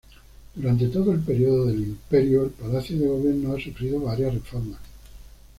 [0.55, 4.79] Durante todo el período del imperio el Palacio de Gobierno ha sufrido varias reformas.